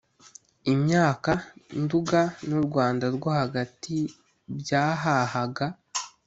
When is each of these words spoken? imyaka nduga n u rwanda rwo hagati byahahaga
imyaka 0.73 1.31
nduga 1.81 2.21
n 2.47 2.49
u 2.59 2.61
rwanda 2.67 3.05
rwo 3.15 3.29
hagati 3.39 3.95
byahahaga 4.59 5.65